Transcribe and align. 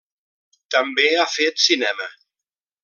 També 0.75 1.05
ha 1.25 1.29
fet 1.35 1.63
cinema. 1.67 2.13